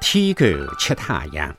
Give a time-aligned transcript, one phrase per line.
[0.00, 0.46] 天狗
[0.76, 1.54] 吃太阳。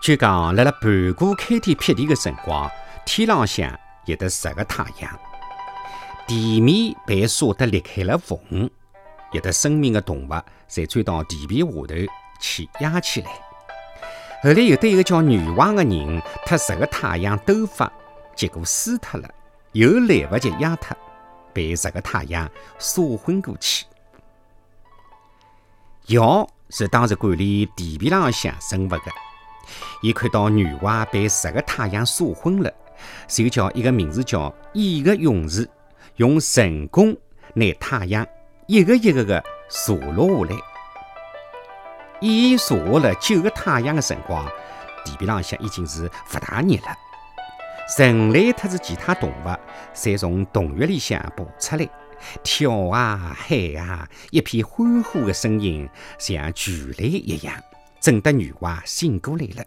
[0.00, 2.70] 据讲，辣辣盘古开天辟地的辰光，
[3.04, 3.76] 天浪向
[4.06, 5.18] 有得十个太阳，
[6.26, 8.70] 地面被晒得裂开了缝，
[9.32, 10.32] 有得生命的动物
[10.70, 11.86] 侪钻到地皮下头
[12.40, 13.30] 去压起来。
[14.44, 17.92] 后来有得一个叫女娲的人，脱十个太阳斗法，
[18.36, 19.28] 结果输脱了，
[19.72, 20.96] 又来不及压脱，
[21.52, 22.48] 被十个太阳
[22.78, 23.84] 烧昏过去。
[26.08, 29.00] 尧是当时管理地皮浪向生物的。
[30.00, 32.72] 伊看到女娲被十个太阳晒昏了，
[33.26, 35.68] 就叫一个名字叫羿的勇士，
[36.16, 37.14] 用神弓
[37.52, 38.26] 拿太阳
[38.66, 40.60] 一个一个的射落下来。
[42.20, 44.46] 羿射下了九个太阳的辰光，
[45.04, 46.96] 地皮浪向已经是不大热了。
[47.98, 49.48] 人类特是其他动物，
[49.94, 51.86] 侪从洞穴里向爬出来，
[52.42, 55.88] 跳啊喊啊，一片欢呼的声音，
[56.18, 57.54] 像巨雷一样。
[58.00, 59.64] 震得女娲醒过来了，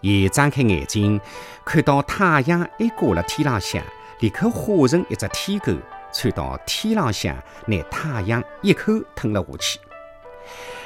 [0.00, 1.20] 伊张开眼睛，
[1.66, 3.84] 看到太阳还挂了天浪向，
[4.20, 5.74] 立刻化成一只天狗，
[6.12, 7.36] 窜到天浪向，
[7.66, 9.78] 拿太阳一口吞了下去。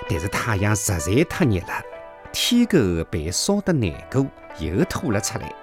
[0.08, 1.82] 但是太阳实在太热了，
[2.32, 2.78] 天狗
[3.08, 4.26] 被烧得难过，
[4.58, 5.54] 又吐了出来。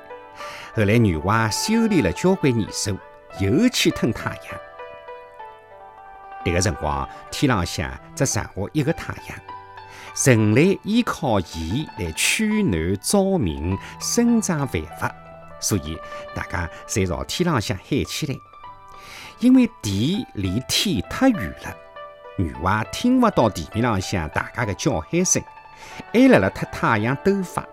[0.74, 2.98] 后来女娲修炼了交关年数，
[3.40, 4.60] 又去吞太阳。
[6.44, 9.38] 迭个辰光，天浪向只剩下一个太阳。
[10.26, 15.12] 人类依靠伊来取暖、照明、生长繁殖，
[15.60, 16.00] 所以
[16.34, 18.36] 大家侪朝天浪向喊起来。
[19.40, 21.76] 因为地离天太远了，
[22.38, 25.44] 女娲听勿到地面浪向大家的叫喊声，
[26.14, 27.66] 还辣辣特太阳斗法。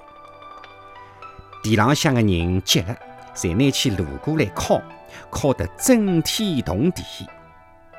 [1.62, 2.96] 地浪向的人急了，
[3.34, 4.80] 侪拿起炉锅来烤，
[5.30, 7.02] 烤得震天动地。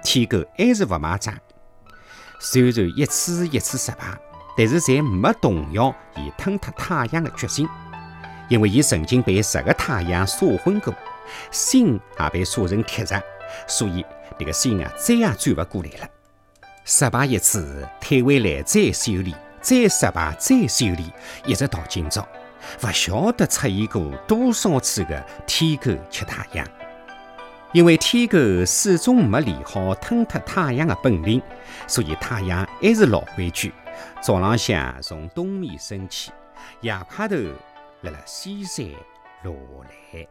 [0.03, 1.34] 天狗还是勿买账，
[2.40, 4.06] 虽然一次一次失败。
[4.56, 7.68] 但是，侪没动摇伊吞脱太阳的决心，
[8.50, 10.94] 因为伊曾经被十个太阳烧昏过，
[11.50, 13.19] 心也被烧成铁石，
[13.68, 14.06] 所以
[14.38, 16.08] 这个心啊，再也转不过来了。
[16.85, 21.12] 失败一次，退回来再修炼，再失败再修炼，
[21.47, 22.28] 一直到今朝，
[22.81, 26.68] 勿晓得出现过多少次的天狗吃太阳。
[27.72, 31.41] 因为天狗始终没练好吞脱太阳的本领，
[31.88, 33.73] 所以太阳还是老规矩。
[34.22, 36.31] 早浪向从东面升起，
[36.81, 37.35] 夜快头
[38.02, 38.85] 辣辣西山
[39.44, 40.28] 落来。